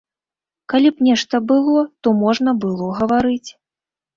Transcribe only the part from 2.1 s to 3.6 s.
можна было гаварыць.